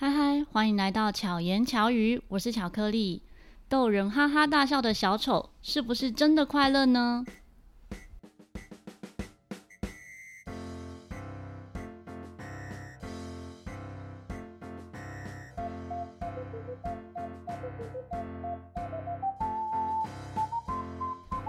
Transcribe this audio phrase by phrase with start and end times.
[0.00, 3.20] 嗨嗨，欢迎来到巧言巧语，我是巧克力。
[3.68, 7.24] 逗人哈哈大笑的小丑，是不是真的快乐呢？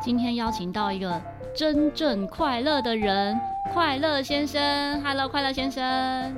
[0.02, 1.22] 今天邀请到一个
[1.56, 3.40] 真正快乐的人，
[3.72, 5.00] 快乐先生。
[5.04, 6.36] Hello，快乐先生。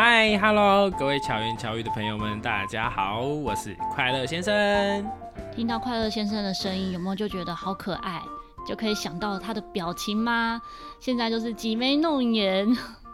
[0.00, 5.04] 嗨，Hello，各位巧言巧语的朋友们，大家好，我是快乐先生。
[5.52, 8.22] 听到快乐先生的声音，有没有就觉得好可爱？
[8.64, 10.62] 就可以想到他的表情吗？
[11.00, 12.64] 现在就是挤眉弄眼，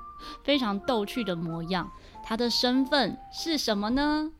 [0.44, 1.90] 非常逗趣的模样。
[2.22, 4.30] 他的身份是什么呢？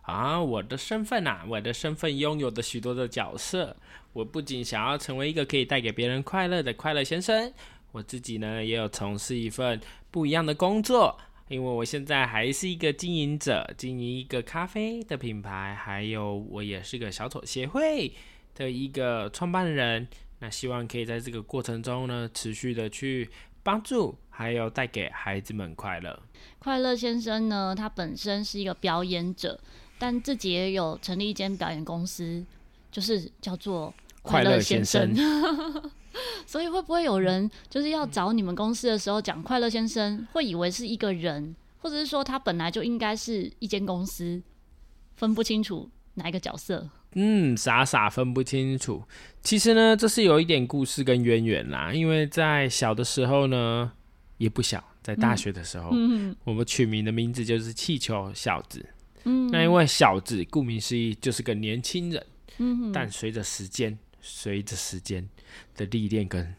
[0.00, 3.76] 啊，我的身份啊，我的身份拥有的许多的角色。
[4.14, 7.52] 我不仅想要成为一个可以带给别人快乐的快乐先生，
[7.92, 9.78] 我自己呢也有从事一份
[10.10, 11.18] 不一样的工作。
[11.50, 18.12] 因为我现在还是一个经营者，经营一个咖啡的品牌，还有我也是个小丑协会
[18.54, 20.06] 的一个创办人。
[20.38, 23.28] 那希望可以在这个过程中呢，持续的去
[23.64, 26.22] 帮助，还有带给孩子们快乐。
[26.60, 29.58] 快乐先生呢，他本身是一个表演者，
[29.98, 32.46] 但自己也有成立一间表演公司，
[32.92, 35.12] 就是叫做快乐先生。
[36.46, 44.42] 所以会不会有人就是要找你们公司的时候讲快乐先生，会以为是一个人，或者是说他本来就应该是一间公司，
[45.14, 46.88] 分不清楚哪一个角色？
[47.14, 49.02] 嗯，傻傻分不清楚。
[49.42, 51.92] 其实呢，这是有一点故事跟渊源啦。
[51.92, 53.92] 因为在小的时候呢，
[54.38, 58.84] 也不小，在大学的时候，嗯，我们取名的名字就是气球小子。
[59.24, 62.26] 嗯，那因为小子顾名思义就是个年轻人。
[62.58, 63.96] 嗯，但随着时间。
[64.22, 65.26] 随着时间
[65.80, 66.54] 的历练跟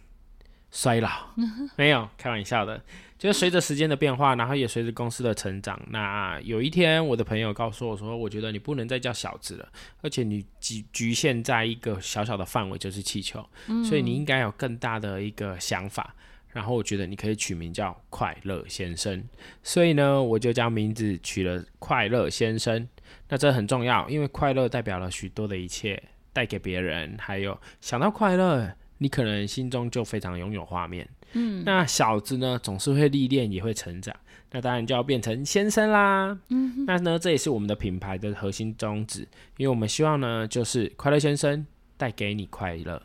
[0.72, 1.10] 衰老，
[1.78, 2.82] 没有开玩笑的，
[3.20, 5.80] 就是随着时间的变化，然后也随着公司的成长。
[5.90, 13.48] 那有一天，我的朋友告诉我说：“我觉得你不能再叫小子了，而且你局局限在一个小小的范围，就是气球，
[13.88, 16.16] 所以你应该有更大的一个想法。
[16.50, 19.24] 然后我觉得你可以取名叫快乐先生，
[19.62, 22.88] 所以呢，我就将名字取了快乐先生。
[23.30, 26.02] 那这很重要，因为快乐代表了许多的一切。”
[26.34, 31.09] 带给别人，还有想到快乐，你可能心中就非常拥有画面。
[31.34, 34.16] 嗯，那小子呢，总是会历练，也会成长，
[34.51, 36.38] 那当然就要变成先生啦。
[36.50, 41.66] 嗯，那呢，这也是我们的品牌的核心宗旨，因为我们希望呢，就是快乐先生
[41.97, 43.01] 带给你快乐。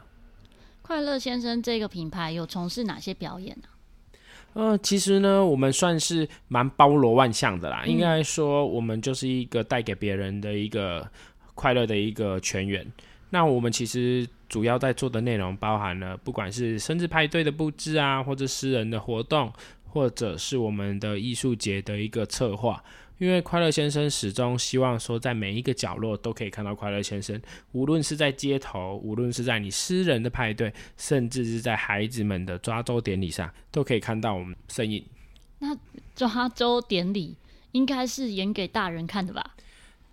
[0.83, 3.69] 快乐先生这个品牌有从事哪些表演呢？
[4.53, 7.85] 呃，其实呢，我们算是蛮包罗万象的啦。
[7.87, 11.09] 嗯，应该说，我们就是一个带给别人的一个
[11.55, 12.87] 快乐的一个全员。
[13.31, 19.53] 那我们其实主要在做的内容包含了，不管是生日派对的布置啊，或者私人的活动，
[19.85, 22.83] 或者是我们的艺术节的一个策划。
[23.19, 27.41] 因为快乐先生始终希望说，在每一个角落都可以看到快乐先生，
[27.73, 35.03] 无论是在街头，无论是在你私人的派对，甚至是在孩子们的抓周典礼上，都可以看到我们身影。
[35.61, 35.75] 那
[36.15, 37.35] 抓周典礼
[37.73, 39.55] 应该是演给大人看的吧？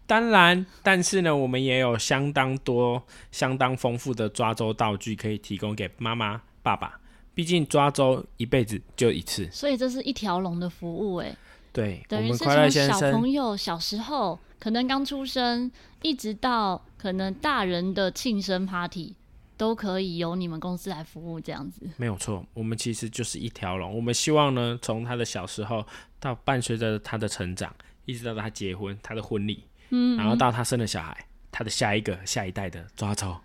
[0.05, 6.99] 当然，但是呢，我们也有相当多、相当丰富的抓周道具可以提供给妈妈、爸爸。
[7.35, 11.35] 毕竟抓周一辈子就一次，所以这是一条龙的服务，哎，
[11.71, 15.71] 对，等于是从小朋友小时候可能刚出生，
[16.03, 19.15] 一直到可能大人的庆生 party，
[19.57, 21.89] 都可以由你们公司来服务，这样子。
[21.97, 23.91] 没有错，我们其实就是一条龙。
[23.95, 25.83] 我们希望呢，从他的小时候
[26.19, 27.75] 到伴随着他的成长，
[28.05, 29.63] 一直到他结婚，他的婚礼。
[29.95, 31.15] 嗯，然后到他生了小孩，
[31.51, 33.37] 他的下一个下一代的抓周，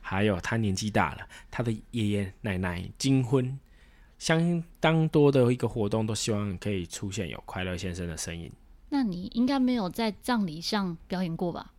[0.00, 3.58] 还有他年纪大了，他的爷爷奶奶金婚，
[4.16, 8.52] 相当多的一个活动，都希望可以出现有快乐先生的身影。
[8.88, 11.72] 那你应该没有在葬礼上表演过吧？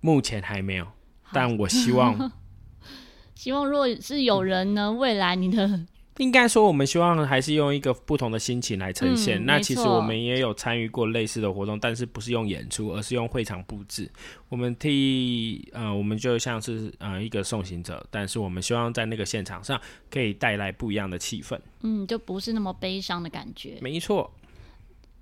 [0.00, 0.86] 目前还没有，
[1.32, 2.30] 但我希望，
[3.34, 5.84] 希望如果是有人呢，未来你的。
[6.18, 9.38] 应该说，我们希望还是用一个不同的心情来呈现。
[9.42, 14.10] 嗯、那其实我们也有参与过类似的活动，但是不是用演出，而是用会场布置。
[14.48, 19.80] 我们替呃，我们就像是呃一个送行者，但是我们希望在那个现场上
[20.10, 21.58] 可以带来不一样的气氛。
[21.82, 23.78] 嗯，就不是那么悲伤的感觉。
[23.80, 24.30] 没错。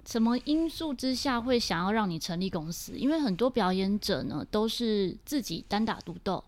[0.06, 2.93] 什么因素之下会想要让你成立公司？
[2.97, 6.44] 因为很多表演者呢都是自己单打独斗，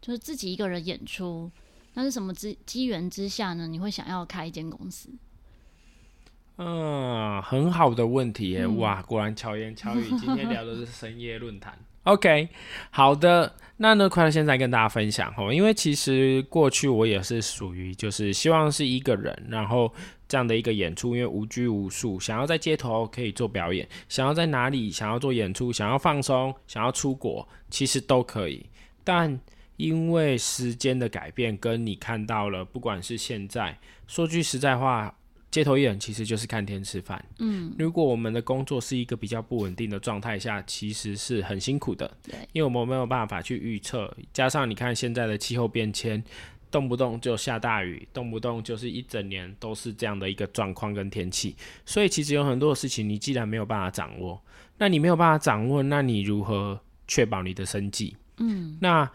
[0.00, 1.50] 就是自己一个人演出。
[1.94, 3.66] 那是什么机机缘之下呢？
[3.66, 5.08] 你会想要开一间公司？
[6.56, 8.62] 嗯，很好的问题耶！
[8.62, 11.76] 嗯、哇，果然巧言巧语， 今天聊的是深夜论坛。
[12.04, 12.48] OK，
[12.90, 13.56] 好的。
[13.78, 19.92] 那呢，快乐现在跟大家分享哦，因为其实过去我也是属于就是希望是一个人，然后
[20.28, 28.64] 这样的一个演出，因为无拘无束，想要在街头可以做表演，想要在哪里想要做演出，想要放松，想要出国，其实都可以。
[29.02, 29.40] 但
[29.76, 35.14] 因为时间的改变，跟你看到了，不管是现在，说句实在话。
[35.50, 37.24] 街头艺人其实就是看天吃饭。
[37.38, 42.12] 嗯，如果我们的工作是一个比较不稳定的状态下，其实是很辛苦的。
[42.24, 46.20] 对，因为我们没有办法去预测，加上你看现在的气候变迁，
[46.72, 51.54] 动不动就下大雨，动不动就是一整年都是这样的一个状况跟天气。
[51.86, 54.42] 所以其实有很多的事情，你既然没有办法掌握，
[54.76, 58.16] 那你没有办法掌握，那你如何确保你的生计？
[58.38, 59.08] 嗯，那。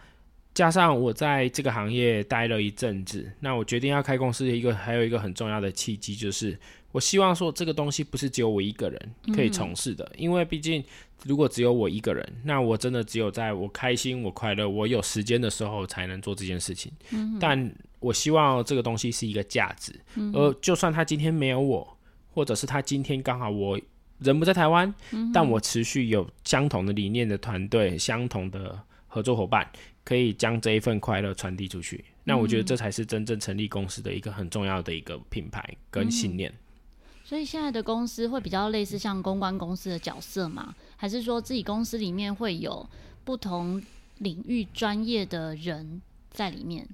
[0.60, 6.54] 加上我在这个行业待了一阵子，那我决定要开公司的一个还有一个很重要的契机，就是
[6.92, 10.84] 我希望说这个东西不是只有我一个人可以从事的，嗯、因为毕竟
[11.24, 16.92] 如果只有我一个人，那我真的只有在我开心、我快乐、我有时间的时候才能做这件事情。
[17.12, 21.96] 嗯、但我希望这个东西是一个价值，嗯、而就算他今天没有我，
[22.34, 23.80] 或者是他今天刚好我
[24.18, 28.78] 人不在台湾，嗯、但我持续有相同的理念的团队、相同的
[29.08, 29.66] 合作伙伴。
[30.10, 36.50] 可以将这一份快乐传递出去，那我觉得这才是真正成立公司的一个很重要的一个品牌跟信念。
[36.50, 40.74] 嗯，所以现在的公司会比较类似像公关公司的角色吗？
[40.96, 42.84] 还是说自己公司里面会有
[43.22, 43.80] 不同
[44.18, 46.84] 领域专业的人在里面？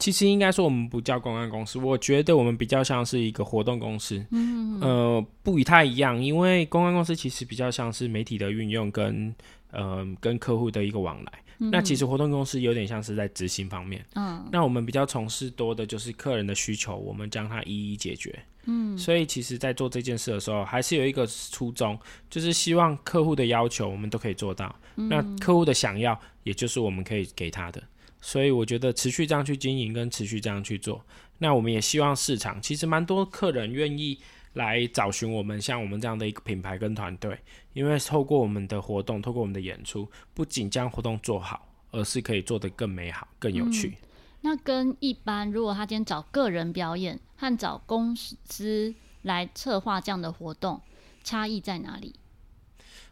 [0.00, 4.26] 其实应该说我们不叫公关公司，我觉得我们比较像是一个活动公司。
[4.32, 9.32] 嗯，呃，不与太一样，因为公关公司其实比较像是媒体的运用跟
[9.70, 11.32] 呃跟客户的一个往来。
[11.58, 21.98] 那其实活动公司有点像是在执行方面，嗯，那我们比较从事多的就是客人的需求，我们将它一一解决，嗯，所以其实，在做这件事的时候，还是有一个初衷，
[22.30, 27.82] 就是希望客户的要求我们都可以做到，嗯，那客户的想要，也就是我们可以给他的，
[28.20, 31.04] 所以我觉得持续这样去经营跟持续这样去做，
[31.38, 34.18] 那我们也希望市场其实蛮多客人愿意。
[34.58, 37.38] 来找寻我们像我们这样的一个品牌跟团队，
[37.72, 43.96] 因为透过我们的活动，透过我们的演出，不仅将活动做好，而是可以做得更美好、更有趣。
[44.40, 50.80] 那跟一般如果他今天找个人表演和找公司来策划这样的活动，
[51.22, 52.16] 差异在哪里？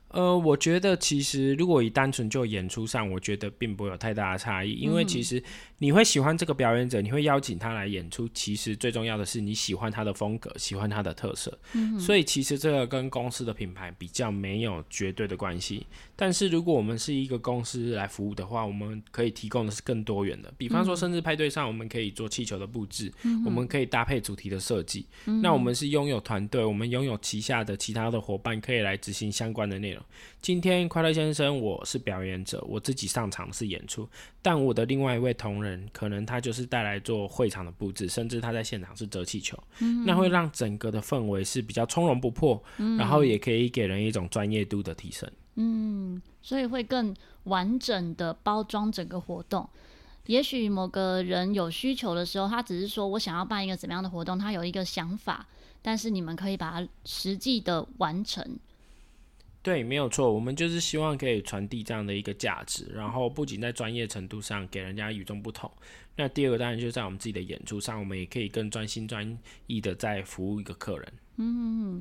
[0.08, 5.42] 呃，我觉得其实如果以单纯就演出上，我觉得并不会有太大的差异，因为其实
[5.78, 11.58] 你会喜欢这个表演者，你会邀请他来演出，其实最重要的是你喜欢他的风格，喜欢他的特色。
[11.74, 15.86] 嗯，所以其实这个跟公司的品牌比较没有绝对的关系。
[16.14, 25.04] 但是如果我们是一个公司来服务的话，我们可以提供的是更多元的，比方说生日派对上，我们可以做气球的布置，嗯，我们可以搭配主题的设计。
[25.26, 30.02] 嗯，那我们是拥有团队，我们拥有旗下的其他的伙伴可以来执行相关的内容。
[30.40, 34.08] 今天快乐先生，我是表演者，我自己上场是演出，
[34.40, 47.14] 但我的另外一位同仁，可能他就是带来做会场的布置，甚至他在现场是折气球，嗯，那会让整个的氛围是比较从容不迫，嗯，然后也可以给人一种专业度的提升，嗯，所以会更
[47.44, 49.68] 完整的包装整个活动。
[50.26, 55.46] 也许某个人有需求的时候，他只是说我想要办一个怎么样的活动，他有一个想法，
[55.80, 58.58] 但是你们可以把它实际的完成。
[59.66, 65.68] 对，没有错，我们就是希望可以传递这样的一个价值，然后不仅在专业程度上给人家与众不同，
[66.14, 69.36] 那第二个当然就是在我们自己的演出上，我们也可以更专心专
[69.66, 71.12] 意的在服务一个客人。
[71.38, 72.00] 嗯，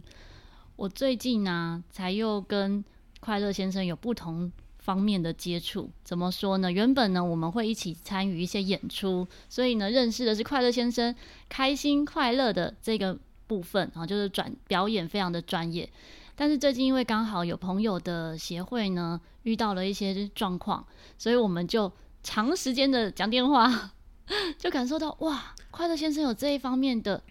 [0.76, 2.86] 我最近呢、才又跟
[3.20, 5.90] 快乐先生有不同方面的接触。
[6.04, 6.72] 怎么说呢？
[6.72, 11.16] 原本呢，我们会一起参与一些演出，所以呢，认识的是快乐先生
[11.50, 15.90] 开心快乐的这个部分啊，就是转表演非常的专业。
[16.36, 20.86] 但是最近因为刚好有朋友的协会呢，遇到了一些状况，
[21.18, 21.92] 所以我们就
[22.24, 23.94] 长时间的讲电话，
[24.60, 27.24] 就感受到哇，快乐先生有这一方面的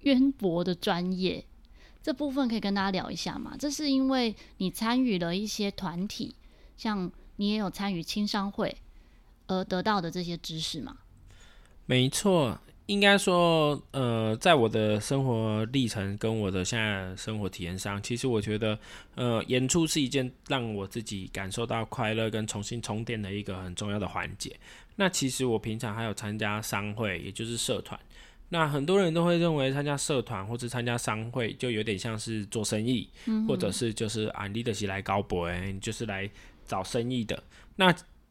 [0.00, 1.44] 渊博的专业，
[2.02, 3.56] 这部分可以跟大家聊一下吗？
[3.58, 6.36] 这是因为你参与了一些团体，
[6.76, 8.76] 像你也有参与青商会
[9.48, 10.98] 而得到的这些知识吗？
[11.86, 12.60] 没错。
[12.92, 18.78] 应该说，呃，在我的生活历程跟我的现在生活体验上，其实我觉得，
[19.14, 24.54] 呃，演出是一件让我自己感受到快乐跟重新充电的一个很重要的环节。
[24.96, 27.98] 那其实我平常还有参加商会，也就是社团。
[28.50, 36.28] 那很多人都会认为参加社团或者参加商会就有点像是做生意，嗯、或者是就是啊，你就是来高博，就是来
[36.66, 37.42] 找生意的。
[37.74, 37.90] 那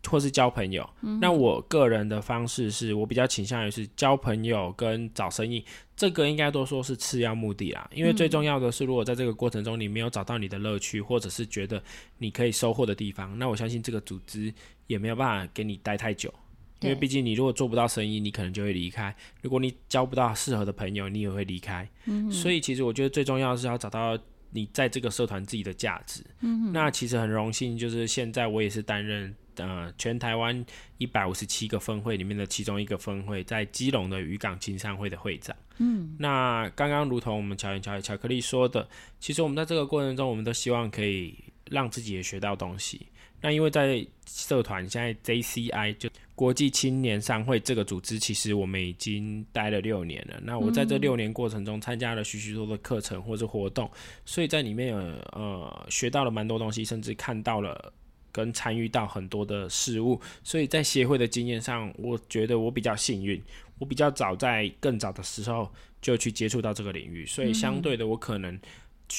[0.09, 0.87] 或是交朋友。
[1.01, 5.63] 嗯、那我个人的方式是我比较倾向于是交朋友跟找生意，
[5.95, 7.89] 这个应该都说是次要目的啦。
[7.93, 11.81] 因为最重要的是，如果在这个过程中你没有找到你的乐趣，或者是觉得
[12.17, 14.53] 你可以收获的地方，那我相信这个组织
[14.87, 16.33] 也没有办法给你待太久。
[16.81, 21.87] 因为毕竟你如果做不到生意，你可能就会离开；如果你交不到适合的朋友，你也会离开。
[22.05, 24.17] 嗯、所以其实我觉得最重要的是要找到
[24.49, 26.23] 你在这个社团自己的价值。
[26.39, 30.65] 嗯、那其实很荣幸，就是现在我也是担任呃全台湾
[30.97, 35.55] 一百五十七个分会里面的其中一个分会，在基隆的渔港青商会的会长。
[35.77, 38.87] 嗯，那刚刚如同我们巧言巧语巧克力说的，
[39.19, 41.35] 其实我们在这个过程中，我们都希望可以
[41.69, 43.07] 让自己也学到东西。
[43.43, 50.39] 那因为在社团现在 JCI 就国际青年商会这个组织，其实我们已经待了六年了。
[50.43, 53.89] 那我在这六年过程中参加了许许多多的课程或者活动，
[54.25, 54.97] 所以在里面有
[55.31, 57.91] 呃学到了蛮多东西，甚至看到了
[58.31, 60.19] 跟参与到很多的事物。
[60.43, 63.41] 所以在协会的经验上，我觉得我比较幸运，
[63.79, 65.71] 我比较早在更早的时候
[66.01, 68.59] 就去接触到这个领域，所以相对的我可能。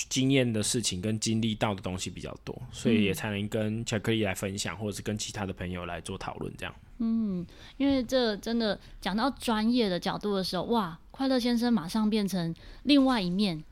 [0.09, 6.75] 经验的事情跟经历到的东西比较多，所以也才能跟巧克力来分享，或者是跟其他的朋友来做讨论，这样。
[6.97, 7.45] 嗯，
[7.76, 12.54] 因为这真的讲到专业的角度的时候，哇，快乐先生马上变成
[12.85, 13.62] 另外一面，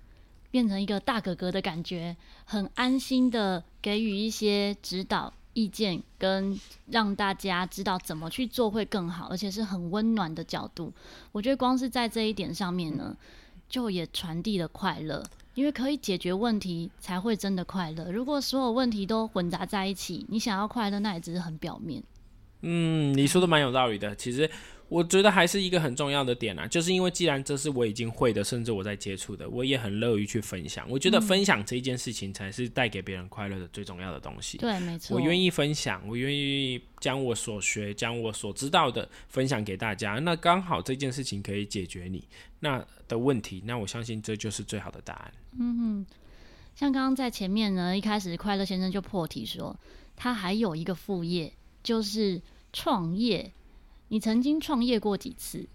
[0.50, 10.92] 变成一个大哥哥的感觉，很安心的给予一些指导意见，跟让大家知道怎么去做会更好，而且是很温暖的角度。
[11.32, 13.16] 我觉得光是在这一点上面呢，
[13.68, 15.24] 就也传递了快乐。
[15.54, 18.10] 因为可以解决问题，才会真的快乐。
[18.10, 22.02] 如果所有问题都混杂在一起，你想要快乐，那也只是很表面。
[22.62, 24.14] 嗯，你说的蛮有道理的。
[24.16, 24.50] 其实。
[24.90, 30.84] 我觉得还是一个很重要的点啊，就是因为既然这是我已经会的，甚至我在接触的，我也很乐于去分享。
[30.90, 34.58] 我觉得分享这一件事情才是带给别人快乐的最重要的东西。
[34.58, 35.16] 对，没错。
[35.16, 40.14] 我愿意分享，我愿意将我所学、将我所知道的分享给大家。
[40.14, 42.26] 那刚好这件事情可以解决你
[42.58, 45.32] 那的问题，那我相信这就是最好的答案。
[45.56, 46.06] 嗯哼，
[46.74, 49.78] 像刚刚在前面呢，一开始快乐先生就破题说，
[50.16, 51.52] 他还有一个副业，
[51.84, 52.42] 就是
[52.72, 53.52] 创业。
[54.10, 55.66] 你曾经创业过几次？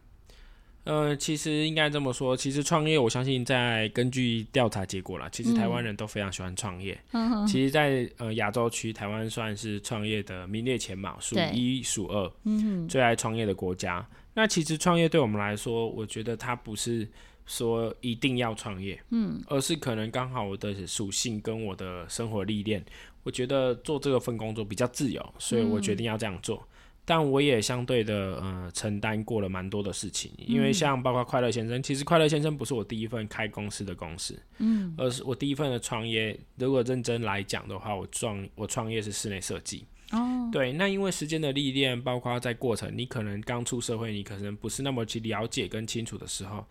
[0.84, 6.96] 呃，其实应该这么说，其实创业，我相信在根据调查结果啦，其实台湾人都非常喜欢创业。
[7.14, 14.06] 嗯、其实在，在呃亚洲区，台湾算是创业的名列前茅，数一数二，嗯，最爱创业的国家。
[14.34, 17.08] 那其实创业对我们来说，我觉得它不是
[17.48, 22.86] 说一定要创业，嗯，而是可能刚好我的属性跟我的生活历练，
[23.24, 26.58] 我觉得做这个份工作比较自由，所以我决定要这样做。
[26.58, 26.75] 嗯
[27.08, 36.36] 但我也相对的，呃，承担过了蛮多的事情，因为像包括快乐先生，其实快乐先生不是我第一份开公司的公司，嗯，而是我第一份的创业。
[36.58, 46.66] 如果认真来讲的话，我创我创业是室内设计，哦，对，那因为时间的历练，包括在过程，你可能刚出社会，你可能不是那么去了解跟清楚的时候，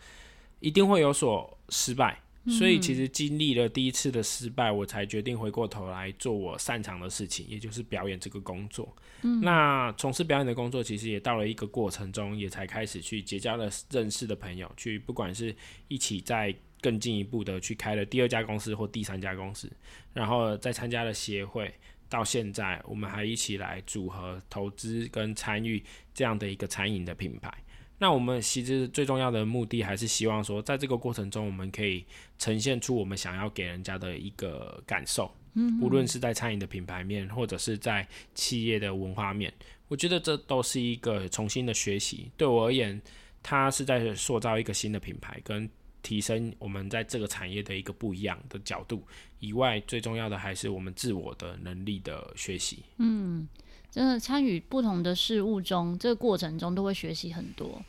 [0.59, 2.19] 一定会有所失败。
[2.47, 8.95] 所以其实经历了第一次的失败，我才决定回过头来做我擅长的事情，也就是表演这个工作。
[9.23, 15.57] 嗯，那从事表演的工作，其实也到了一个过程中，也才开始去结交了认识的朋友，去不管是
[15.89, 19.73] 一起在更进一步的去开了第二家公司或第三家公司，
[20.13, 21.73] 然后再参加了协会，
[22.11, 25.83] 到现在我们还一起来组合投资跟参与
[26.13, 27.51] 这样的一个餐饮的品牌。
[27.99, 32.05] 那我们其实最重要的目的，还是希望说，在这个过程中，我们可以
[32.39, 35.31] 呈现出我们想要给人家的一个感受。
[35.55, 39.53] 嗯，无论是在餐饮的品牌面，或者是在企业的文化面，
[39.87, 42.29] 我觉得这都是一个重新的学习。
[42.37, 43.01] 对我而言，
[43.43, 45.71] 它是在塑造一个新的品牌，跟
[46.03, 49.07] 提升我们在这个产业的一个不一样的角度。
[49.39, 52.81] 以外，最重要的还是我们自我的能力的学习。
[52.99, 53.47] 嗯。
[53.95, 57.81] 真的参与不同的事物中，这个过程中都会学习很多。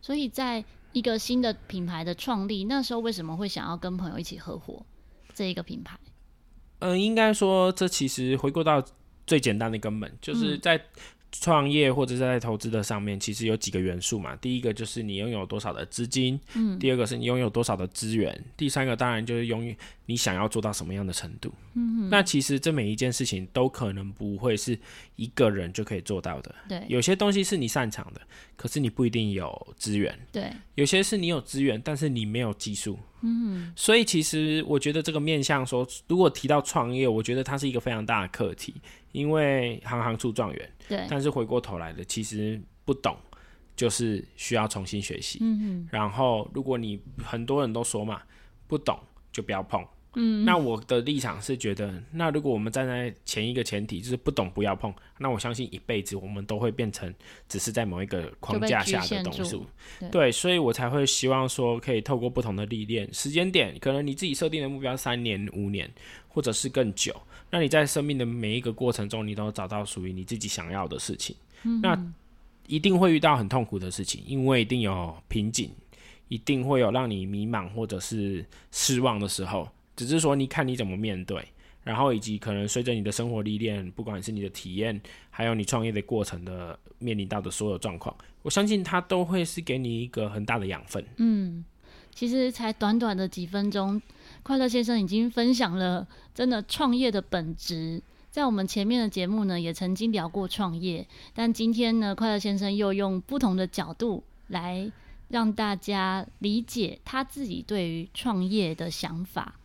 [0.00, 4.86] 所以，在一个新的品牌的创立，那时候为什么会想要跟朋友一起合伙
[5.34, 5.98] 这一个品牌？
[6.78, 8.80] 嗯、呃，应该说，这其实回归到
[9.26, 10.82] 最简单的根本，就是在、嗯。
[11.32, 14.34] 创业或者是在投资的上面，其实有几个元素嘛。
[14.36, 19.74] 第一个就是你拥有多少的资金，嗯，第二个是你拥有多少的资源，第三个当然就是拥有
[20.06, 21.52] 你想要做到什么样的程度。
[21.74, 24.78] 嗯哼，那其实这每一件事情都可能不会是
[25.16, 26.54] 一个人就可以做到的。
[26.68, 28.20] 对，有些东西是你擅长的，
[28.58, 30.18] 可是你不一定有资源。
[30.32, 32.98] 对，有些是你有资源，但是你没有技术。
[33.20, 38.74] 嗯，所以其实我觉得这个面向说，如果提到创业，我觉得它是一个非常大的课题，
[39.12, 40.72] 因为行行出状元。
[40.88, 43.16] 对，但是回过头来的，其实不懂，
[43.76, 45.38] 就是需要重新学习。
[45.40, 45.88] 嗯。
[45.92, 48.20] 然后，如果你很多人都说嘛，
[48.66, 48.98] 不懂
[49.30, 49.86] 就不要碰。
[50.20, 57.12] 嗯，那我的立场是觉得，那如果我们站在前一个前提就是不懂不要碰，那我相信一辈子我们都会变成
[57.48, 59.60] 只是在某一个框架下的东西。
[60.00, 65.88] 对，对，所以我才会希望说，可以透过不同的历练，时间点可能你自己设定的目标三年、五年，
[66.26, 67.14] 或者是更久，
[67.50, 71.36] 那你在生命的每一个过程中，你都找到属于你自己想要的事情。
[71.62, 71.96] 嗯，那
[72.66, 75.70] 一定会遇到很痛苦的事情，因为一定有瓶颈。
[76.30, 79.66] 一定会有让你迷茫或者是失望的时候，
[79.98, 81.44] 只是说你看你怎么面对，
[81.82, 91.04] 然后以及可能随着你的生活历练，不管是你的体验，还有你创业的过程的面临到的所有状况，我相信它都会是给你一个很大的养分。
[91.16, 91.64] 嗯，
[92.14, 94.00] 其实才短短的几分钟，
[94.44, 98.00] 快乐先生已经分享了真的创业的本质。
[98.30, 104.92] 在我们前面的节目呢，也曾经聊过创业，但今天呢，快乐先生又用不同的角度来。
[105.30, 109.56] 让大家理解他自己对于创业的想法，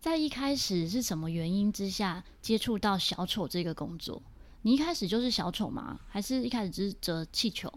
[0.00, 4.22] 在一开始是什么原因之下接触到小丑这个工作？
[4.62, 6.00] 你一开始就是小丑吗？
[6.08, 7.72] 还是一开始只是折气球？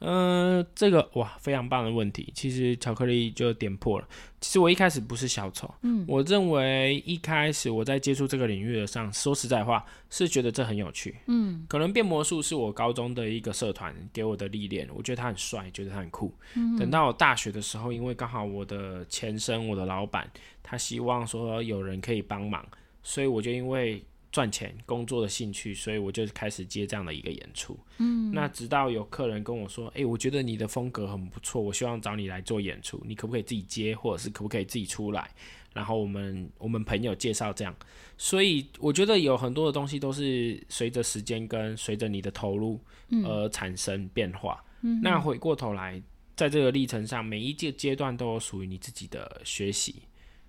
[0.00, 2.32] 嗯、呃，这个哇，非常棒的问题。
[2.34, 4.06] 其实巧克力就点破了。
[4.40, 16.32] 其实我一开始不是小丑，嗯，我认为一开始我在接触这个领域的上，说实在话是觉得这很有趣，嗯，可能变魔术是我高中的一个社团给我的历练，我觉得他很帅，觉得他很酷。
[16.54, 20.30] 嗯，等到我大学的时候，因为刚好我的前身，我的老板，
[20.62, 22.64] 他希望说有人可以帮忙，
[23.02, 24.04] 所以我就因为。
[24.30, 27.78] 赚钱工作的兴趣，所以我就开始接这样的一个演出。
[27.98, 35.30] 嗯，那直到有客人跟我说：“哎、欸，我觉得你的风格很不错，我希望找你来做演出，你可不可以自己接，或者是可不可以自己出来？”
[35.74, 37.74] 然后我们我们朋友介绍这样，
[38.16, 42.80] 所以我觉得有很多的东西都是随着时间跟随着你的投入
[43.24, 44.62] 而产生变化。
[44.80, 46.02] 嗯，那回过头来，
[46.34, 50.02] 在这个历程上，每一阶阶段都有属于你自己的学习。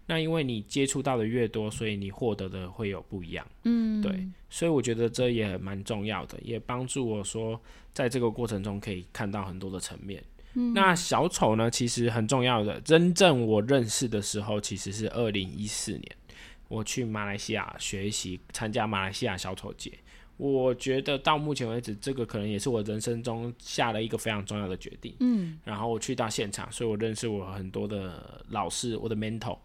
[0.10, 3.46] 那因为你接触到的越多，所以你获得的会有不一样。
[3.64, 7.62] 嗯，对，所以我觉得这也蛮重要的，也帮助我说，
[7.94, 10.24] 在这个过程中可以看到很多的层面。
[10.56, 16.04] 嗯，那小丑呢，其实很重要的，真正我认识的时候，其实是二零一四年，
[16.70, 19.94] 我去马来西亚学习，参加马来西亚小丑节。
[20.38, 25.14] 我觉得到目前为止，这个可能也是我人生中下了一个非常重要的决定。
[25.20, 29.56] 嗯，然后我去到现场，所以我认识我很多的老师，我的 mentor。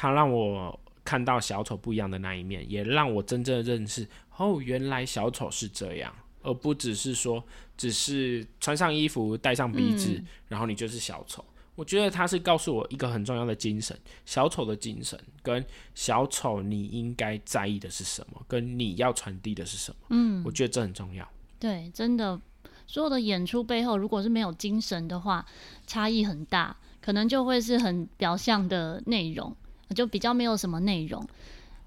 [0.00, 7.44] 他让我看到小丑不一样的那一面，也让我真正认识哦，原来小丑是这样，而不只是说
[7.76, 11.44] 只是穿上衣服、戴上鼻子，嗯，然后你就是小丑。
[11.74, 15.62] 我觉得他是告诉我一个很重要的精神，小丑的精神跟
[15.94, 19.96] 小丑你应该在意的是什么，跟你要传递的是什么。
[20.08, 21.28] 嗯，我觉得这很重要。
[21.58, 22.40] 对，真的，
[22.86, 25.44] 所有的演出背后，如果是没有精神的话，
[25.86, 29.54] 差异很大，可能就会是很表象的内容。
[29.94, 31.26] 就比较没有什么内容。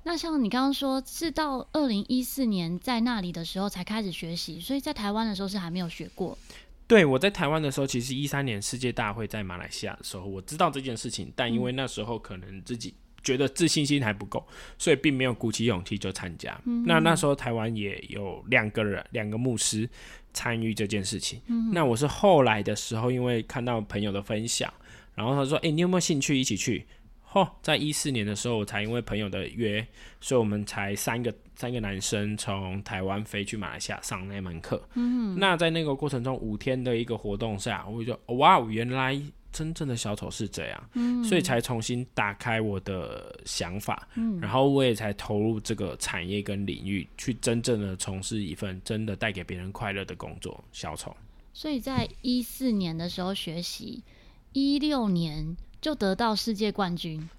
[0.04, 6.38] 那像你刚刚说是到二零一四年在那里的时候才开始学习，所以在台湾的时候是还没有学过。
[6.86, 14.46] 对，我在台湾的时候，其实一三年世界大会在马来西亚的时候，我知道这件事情，但因为那时候可能自己觉得自信心还不够，
[14.78, 16.60] 所以并没有鼓起勇气就参加。
[16.66, 19.90] 嗯、那那时候台湾也有两个人，两个牧师
[20.34, 21.42] 参与这件事情。
[21.48, 24.72] 嗯、那我是后来的时候，因为看到朋友的分享，
[25.16, 26.86] 然后他说：“哎、欸，你有没有兴趣一起去？”
[27.34, 29.86] 哦，在一四年的时候，我才因为朋友的约，
[30.22, 34.82] 所以我们才三个三个男生从台湾飞去马来西亚上那门课。
[34.94, 39.20] 嗯，那在那个过程中，五天的一个活动下，我就哇，原来
[39.52, 40.90] 真正的小丑是这样。
[40.94, 44.08] 嗯，所以才重新打开我的想法。
[44.14, 51.16] 嗯，然后我也才投入这个产业跟领域，去真正的从事一份真的带给别人快乐的工作——小丑。
[51.52, 54.04] 所以在一四年的时候学习，
[54.52, 55.58] 一六年。
[55.84, 57.30] 就得到世界冠军，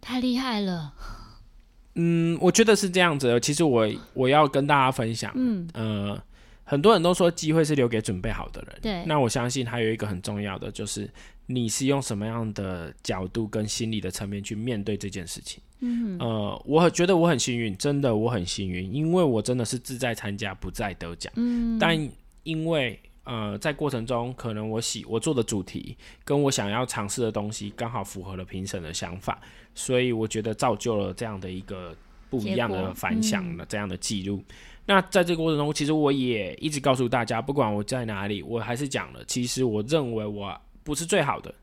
[0.00, 0.94] 太厉害了。
[1.96, 3.38] 嗯，我觉得是这样子的。
[3.38, 6.18] 其实我我要跟大家分享，嗯呃，
[6.64, 8.78] 很多人都说机会是留给准备好的人。
[8.80, 11.06] 对，那我相信还有一个很重要的，就是
[11.44, 15.62] 你是用什么样的角度跟心理的层面去面对这件事情。
[15.80, 21.30] 嗯呃，我觉得我很幸运，真的我很幸运，因为我真的是志在参加，不在得奖。
[21.36, 22.10] 嗯，但
[22.44, 22.98] 因为。
[23.24, 29.40] 呃，在过程中，可能我喜我做的主题跟我想要尝试的东西刚好符合了评审的想法，
[29.74, 31.96] 所以我觉得造就了这样的一个
[32.28, 34.36] 不一样的反响的这样的记录。
[34.48, 34.54] 嗯、
[34.86, 41.54] 那在这个过程中，其实我也一直告诉大家，不管我在哪里，我还是讲了，其实我认为我不是最好的。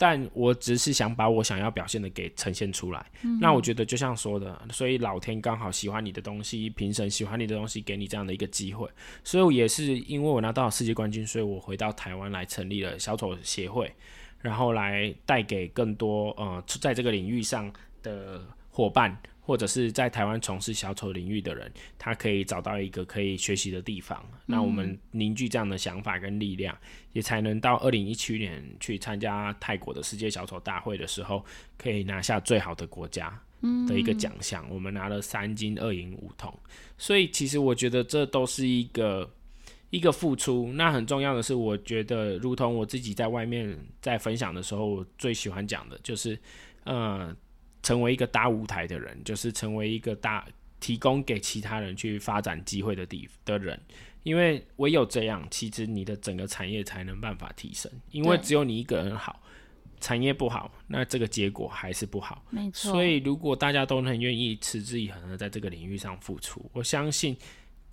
[0.00, 3.06] 但我只是想把我想要表现的给呈现出来。
[3.20, 8.88] 嗯、那我觉得就像说的，所以老天刚好喜欢你的东西，评审喜欢你的东西，给你这样的一个机会。
[9.22, 13.92] 所以我也是因为我拿到了世界冠军，所以我回到台湾来成立了小丑协会，
[14.40, 17.70] 然后来带给更多呃在这个领域上
[18.02, 19.14] 的伙伴，
[19.50, 24.24] 或者是在台湾从事小丑领域的人，他可以找到一个可以学习的地方。
[24.30, 26.78] 嗯、那我们凝聚这样的想法跟力量，
[27.12, 31.44] 也才能到二零一七年去参加泰国的世界小丑大会的时候，
[31.76, 33.36] 可以拿下最好的国家
[33.88, 34.64] 的一个奖项。
[34.68, 36.56] 嗯、我们拿了三金二银五铜，
[36.96, 39.28] 所以其实我觉得这都是一个。
[39.90, 46.38] 一个付出，那很重要的是，我觉得，如同我自己在外面在分享的时候，我最喜欢讲的就是，
[46.84, 47.36] 呃，
[47.82, 50.46] 成为一个搭舞台的人，就是成为一个大
[50.78, 53.80] 提供给其他人去发展机会的地的人，
[54.22, 59.42] 因为唯有这样，其实你的整个产业才能办法提升，因为只有你一个人好，
[60.00, 62.44] 产业不好，那这个结果还是不好。
[62.50, 62.92] 没错。
[62.92, 67.36] 所以，如果大家都很愿意持之以恒的在这个领域上付出，我相信。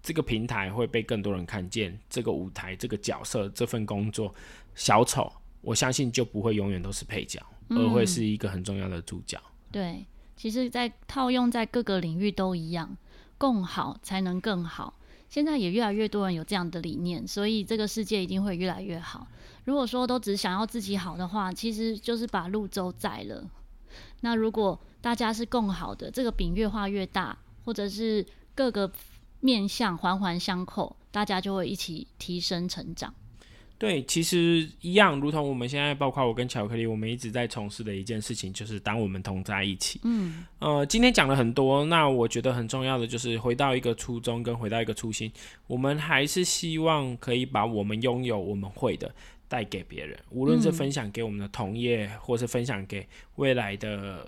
[0.03, 4.33] 这个平台会被更多人看见，这个舞台、这个角色、这份工作，
[4.73, 9.37] 小丑，我相信就不会永远都是配角，嗯、而会是一个很重要的主角。
[9.71, 12.97] 对，其实，在套用在各个领域都一样，
[13.37, 14.93] 共好才能更好。
[15.29, 19.27] 现在也越来越多人有这样的理念，所以这个世界一定会越来越好。
[19.65, 23.49] 如果说都只想要自己好的话，其实就是把路走窄了。
[24.21, 28.25] 那如果大家是共好的，这个饼越画越大，或者是
[28.55, 28.91] 各个。
[29.39, 33.13] 面向环环相扣，大家就会一起提升成长。
[33.79, 40.01] 对，其实一样，如同我们现在，包括我跟巧克力，我们一直在从事的一件事情，就是当我们同在一起。
[40.03, 45.31] 嗯，呃，今天讲了很多，那我觉得很重要的就是回到一个初衷，跟回到一个初心。
[45.67, 49.13] 我们还是希望可以把我们拥有、我们会的
[49.47, 54.27] 带给别人，无论是分享给我们的同业，嗯、或是分享给未来的、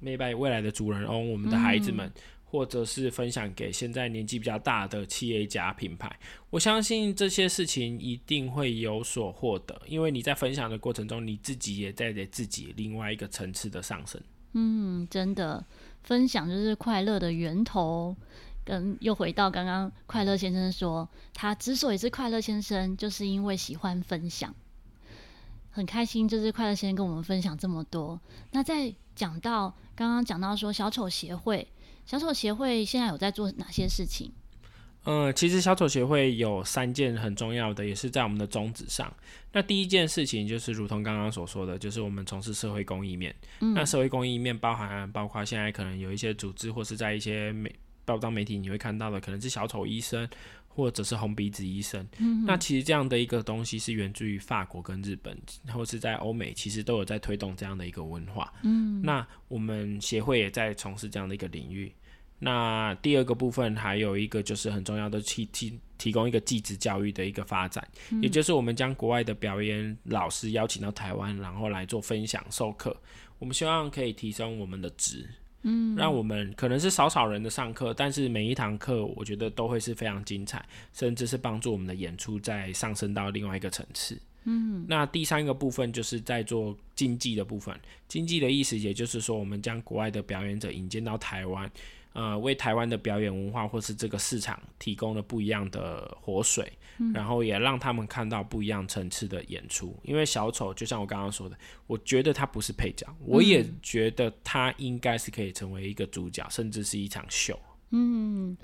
[0.00, 2.06] maybe 未来的主人翁，我们的孩子们。
[2.06, 2.12] 嗯
[2.50, 14.18] 或者是分享给现在年纪比较大的企业家品牌，我相信这些事情一定会有所获得，因为你在分享的过程中，你自己也在给自己另外一个层次的上升。
[14.54, 15.62] 嗯，真的，
[16.02, 18.16] 分享就是快乐的源头。
[18.64, 24.54] 跟又回到刚刚快乐先生说，他之所以是快乐先生，就是因为喜欢分享。
[25.70, 28.20] 很开心，就是快乐先生跟我们分享这么多。
[28.50, 31.66] 那在讲到刚刚讲到说小丑协会。
[32.08, 34.32] 小丑协会现在有在做哪些事情？
[35.04, 39.12] 嗯，其实小丑协会有三件很重要的，也是在我们的宗旨上。
[39.52, 43.34] 那第一件事情就是，如同刚刚所说的，就是我们从事社会公益面。
[43.60, 47.70] 嗯，那社会公益面包含包括现在可能有一些组织，或是在一些媒
[48.06, 50.26] 报章媒体你会看到的，可能是小丑医生。
[50.78, 55.36] 或者是红鼻子医生，嗯、那其实这样的一个东西是源自于法国跟日本，
[55.74, 58.52] 或是在欧美，其实都有在推动这样的一个文化。
[58.62, 61.92] 嗯，那我们协会也在从事这样的一个领域。
[62.38, 72.96] 那第二个部分还有一个就是很重要的提提提供一个技职教育的一个发展，嗯、也就是我们将国外的表演老师邀请到台湾，然后来做分享授课。
[73.40, 75.28] 我们希望可以提升我们的职。
[75.68, 84.18] 嗯，让我们可能是少少人的上课，但是每一堂课我觉得都会是非常精彩，甚至是帮助我们的演出再上升到另外一个层次。
[84.44, 87.78] 嗯，那第三个部分就是在做经济的部分，
[88.08, 91.70] 经济的意思也就是说，我们将国外的表演者引进到台湾。
[92.14, 99.96] 呃，为台湾的表演文化或是这个市场提供了不一样的活水，嗯、然后也让他们看到不一样层次的演出。
[100.02, 107.56] 因为小丑就像我刚刚说的，我觉得他不是配角，嗯、我也觉得他应该是可以成为一个主角，甚至是一场秀。
[107.90, 108.56] 嗯，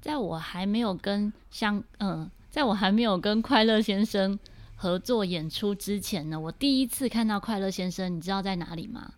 [0.00, 4.36] 在我还没有跟相嗯、呃，在我还没有跟快乐先生
[4.74, 9.14] 合作演出之前呢，我第一次看到快乐先生，你知道在哪里吗？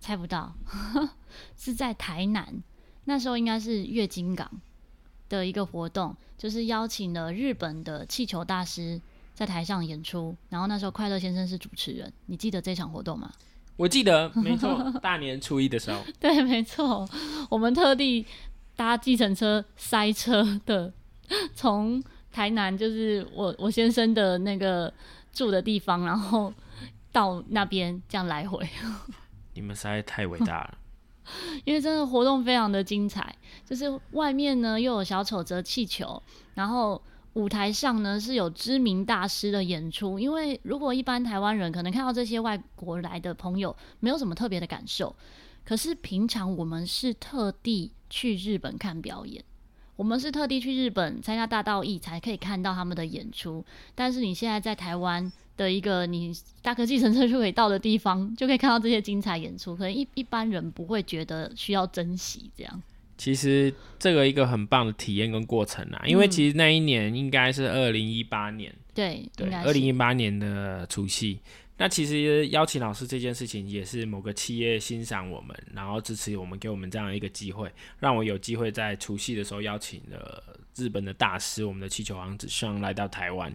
[0.00, 0.56] 猜不到，
[1.56, 2.62] 是在台南。
[3.04, 4.50] 那时候应该是月经港
[5.28, 9.00] 的一个活动，就是邀请了日本的气球大师
[9.34, 12.12] 在台上演出，然后那时候快乐先生是主持人。
[12.26, 13.30] 你记得这场活动吗？
[13.76, 16.00] 我记得，没错，大年初一的时候。
[16.20, 17.08] 对，没错，
[17.50, 18.24] 我们特地
[18.76, 20.92] 搭计程车塞车的，
[21.54, 24.92] 从台南就是我我先生的那个
[25.32, 26.54] 住的地方，然后
[27.10, 28.64] 到那边这样来回。
[29.54, 30.78] 你们实在太伟大了。
[31.64, 33.34] 因为真的活动非常的精彩，
[33.64, 36.22] 就是外面呢又有小丑折气球，
[36.54, 37.00] 然后
[37.34, 40.18] 舞台上呢是有知名大师的演出。
[40.18, 45.14] 因为如果一般台湾人可能看到这些外国来的朋友，没有什么特别的感受，
[45.64, 49.42] 可是平常我们是特地去日本看表演，
[49.96, 53.64] 我们是特地去日本参加大道艺才可以看到他们的演出。
[53.94, 55.32] 但是你现在在台湾。
[55.56, 59.76] 的一个你搭个计程车就可以到的地方，就可以看到这些精彩演出。
[59.76, 62.82] 可能一一般人不会觉得需要珍惜这样。
[63.16, 71.38] 其实这个一个很棒的体验跟过程啊，因为其实那一年应该是二零一八年，对对，二零一八年的除夕，
[71.76, 80.42] 那其实邀请老师这件事情，也是某个企业欣赏我们，然后支持我们，给我们这样一个机会，让我有机会在除夕的时候邀请了
[80.74, 83.54] 日本的大师，我们的气球王子上来到台湾。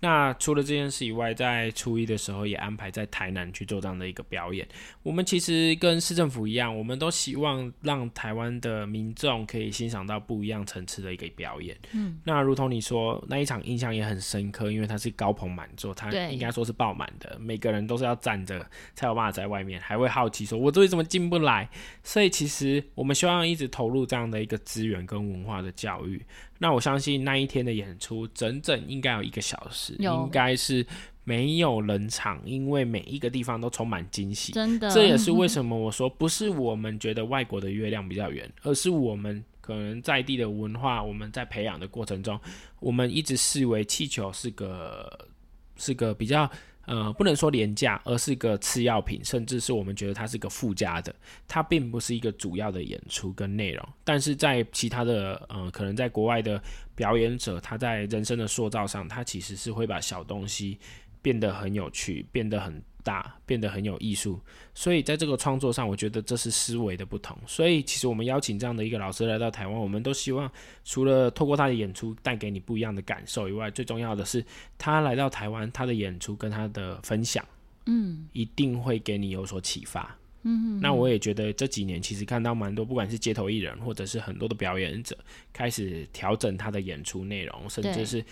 [0.00, 4.66] 那除了这件事以外，在初一的时候也安排在台南去做这样的一个表演。
[5.02, 11.76] 我们其实跟市政府一样，我们都希望让台湾的民众可以欣赏到不一样层次的一个表演。
[11.92, 21.68] 嗯，那如同你说，那一场印象也很深刻，因为它是高朋满座，它应该说是爆满的，每个人都是要站着才有办法在外面，还会好奇说我这里怎么进不来？
[22.04, 26.24] 所以其实我们希望一直投入这样的一个资源跟文化的教育。
[26.60, 30.86] 那我相信那一天的演出整整应该有一个小时，应该是
[31.24, 34.52] 没有冷场，因为每一个地方都充满惊喜。
[34.52, 42.38] 真的，这也是为 什么我说不是我们觉得外国的月亮比较圆，而是我们可能在地的文化，我们在培养的过程中，
[42.80, 45.28] 我们一直视为气球是个
[45.76, 46.50] 是个比较。
[46.88, 51.14] 呃，不能说廉价，而是一个次要品，甚至是我们觉得它是个附加的，
[51.46, 53.88] 它并不是一个主要的演出跟内容。
[54.02, 56.60] 但是在其他的，呃，可能在国外的
[56.94, 60.78] 表演者，他在人生的塑造上，他其实是会把小东西
[61.22, 62.82] 变得很有趣，变得很。
[63.04, 64.38] 大变得很有艺术，
[64.74, 67.36] 所以在这个创作上，我觉得这是思维的不同。
[67.46, 70.50] 所以其实我们邀请这样的一个老师来到台湾，我们都希望
[70.84, 74.44] 除了透过他的演出带给你不一样的感受以外，最重要的是
[74.76, 77.44] 他来到台湾，他的演出跟他的分享，
[77.86, 80.16] 嗯，一定会给你有所启发。
[80.42, 85.16] 嗯，那我也觉得这几年其实看到蛮多，不管是街头艺人或者是很多的表演者，
[85.52, 88.24] 开始调整他的演出内容，甚至是。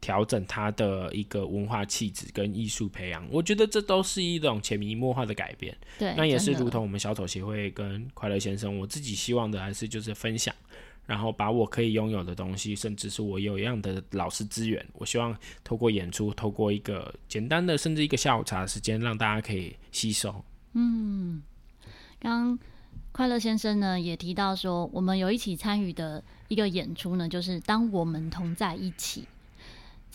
[0.00, 5.76] 调整他的一个文化气质跟艺术培养，我觉得这都是一种潜移默化的改变。
[5.98, 10.54] 对，那也是如同我们小丑协会跟快乐先生，我自己希望的还是就是分享，
[11.06, 20.44] 然后把我可以拥有的东西，甚至是我有一样的老师资源，我希望透过演出，透过一个简单的，甚至一个下午茶的时间，让大家可以吸收。
[20.74, 21.42] 嗯，
[22.20, 22.56] 刚
[23.10, 29.24] 快乐先生呢也提到说，我们有一起参与的一个演出呢，就是当我们同在一起。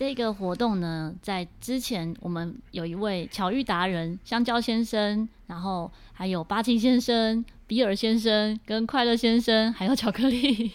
[0.02, 10.72] 这个活动呢，在之前我们有一位巧遇达人香蕉先生，然后还有八七先生、比尔先生跟快乐先生，还有巧克力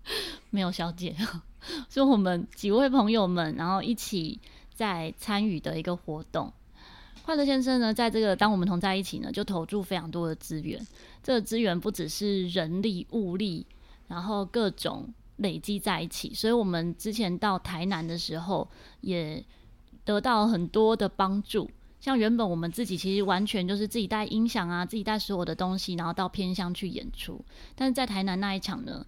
[0.48, 1.14] 没有小姐，
[1.90, 4.40] 是我们几位朋友们，然后一起
[4.72, 6.50] 在参与的一个活动。
[7.22, 10.80] 快乐先生呢，在这个当我们同在一起呢，就投注非常多的资源。
[11.22, 13.66] 这个资源不只是人力、物力，
[14.08, 15.12] 然后各种。
[15.40, 18.68] 累积在一起，所以我们之前到台南的时候，
[19.00, 19.42] 也
[20.04, 21.68] 得到很多的帮助。
[21.98, 27.42] 像原本我们自己其实完全就是自己带音响啊，自己带所有的东西，然后到偏乡去演出。
[27.74, 29.04] 但是在台南那一场呢，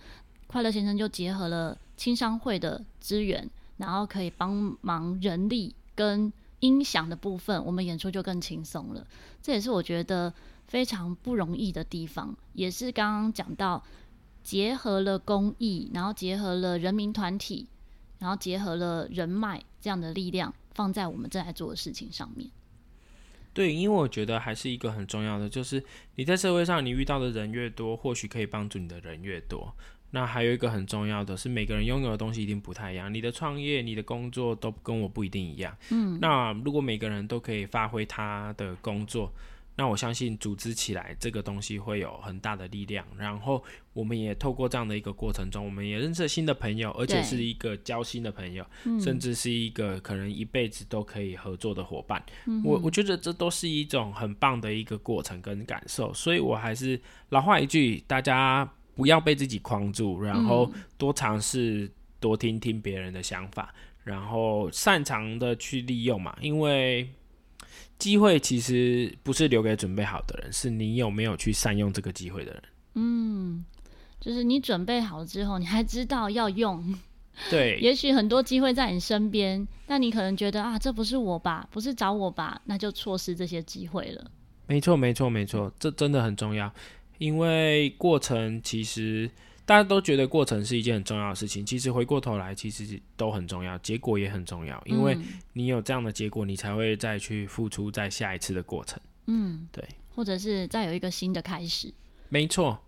[0.46, 9.06] 快乐先生就结合了青商会的资源，然后可以帮忙人力跟音响的部分，我们演出就更轻松了。
[9.42, 10.32] 这也是我觉得
[10.66, 13.82] 非常不容易的地方，也是刚刚讲到。
[14.42, 17.66] 结合了公益，然后结合了人民团体，
[18.18, 22.50] 然后结合了人脉这样的力量，放在我们正在做的事情上面。
[23.54, 25.82] 对，因为我觉得还是一个很重要的，就是
[26.16, 29.72] 你在社会上你遇到的人越多，或许可以帮助你的人越多。
[30.10, 33.12] 那还有一个很重要的是，每个人拥有的东西一定不太一样。
[33.12, 35.76] 你的创业、你的工作都跟我不一定一样。
[35.90, 39.32] 嗯，那如果每个人都可以发挥他的工作。
[39.74, 48.64] 那我相信组织起来这个东西会有很大的力量，然后我们也透过这样的一个过程中，我们也认识了新的朋友，而且是一个交心的朋友，
[49.00, 52.22] 甚至是一个可能一辈子都可以合作的伙伴。
[52.46, 67.08] 嗯、我我觉得这都是一种很棒的一个过程跟感受，所以我还是老话一句，大家不要被自己框住，然后多尝试，多听听别人的想法，然后擅长的去利用嘛，因为。
[68.02, 72.62] 机会其实不是留给准备好的人，是你有没有去善用这个机会的人。
[72.94, 73.64] 嗯，
[74.20, 76.92] 就是你准备好了之后，你还知道要用。
[77.48, 84.28] 对，也许很多机会在你身边，但你可能觉得啊，这不是我吧，不是找我吧，那就错失这些机会了。
[84.66, 86.74] 没错，没错，没错，这真的很重要，
[87.18, 89.30] 因为过程其实。
[89.64, 95.16] 大家都觉得过程是一件很重要的事情，其实回过头来，其实都很重要，结果也很重要，因为
[95.52, 99.00] 你有这样的结果，你才会再去付出在下一次的过程。
[99.26, 101.92] 嗯，对，或者是再有一个新的开始。
[102.28, 102.78] 没错。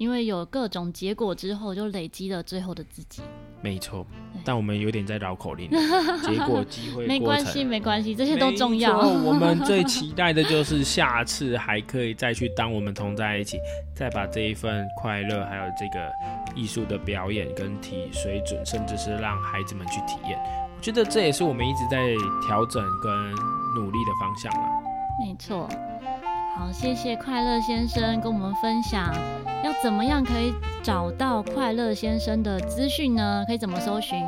[0.00, 3.20] 因为有各种结果之后，就累积了最后的自己。
[3.60, 4.06] 没错，
[4.42, 5.68] 但我们有点在绕口令。
[6.24, 8.98] 结果、机会、没关系，没关系，这些都重要。
[8.98, 13.58] 我们最期待的就是下次还可以再去当我们同在一起，
[13.94, 16.10] 再把这一份快乐，还有这个
[16.56, 20.38] 艺术的表演跟体水准，甚至是让孩子们去体验。
[20.74, 21.98] 我觉得这也是我们一直在
[22.48, 23.12] 调整跟
[23.76, 24.68] 努力的方向了。
[25.22, 25.68] 没错。
[26.56, 29.14] 好，谢谢快乐先生跟我们分享，
[29.62, 33.44] 要怎么样可以找到快乐先生的资讯呢？
[33.46, 34.18] 可以怎么搜寻？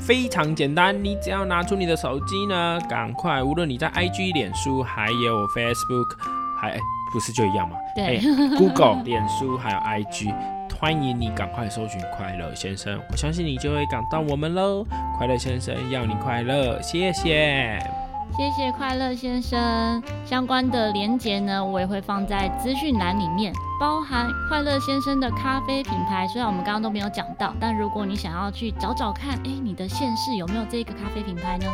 [0.00, 6.16] 非常简单，你只要拿出你的手机呢，赶快，无论你在 IG、脸书，还有 Facebook，
[6.60, 6.76] 还
[7.12, 7.76] 不是就一样吗？
[7.94, 10.34] 对、欸、，Google、 脸书还有 IG，
[10.80, 14.84] 欢迎你赶快搜寻快乐先生，我相信你就会赶到我们喽。
[15.16, 18.01] 快乐先生要你快乐，谢谢。
[18.36, 26.26] 谢谢快乐先生，相关的连结呢，我也会放在资讯栏里面，包含快乐先生的咖啡品牌。
[26.28, 31.66] 虽然我们刚刚都没有讲到，但如果你想要去找找看，哎，你的县市有没有这个咖啡品牌呢？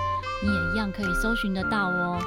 [0.42, 2.18] 你也一样可以搜寻得到哦。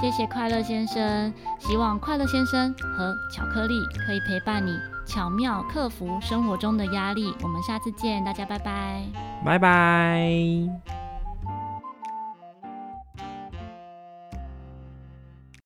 [0.00, 3.74] 谢谢快乐先生，希望快乐先生和巧克力
[4.06, 7.34] 可以陪伴你，巧妙克服生活中的压力。
[7.42, 9.02] 我们下次见，大家拜拜，
[9.44, 11.03] 拜拜。